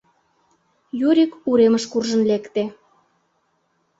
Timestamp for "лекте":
2.29-2.63